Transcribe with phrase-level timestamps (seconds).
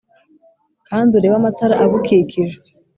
[0.87, 2.57] kandi urebe amatara agukikije